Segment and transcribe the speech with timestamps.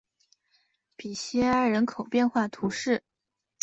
[0.95, 3.03] 比西埃人口变化图示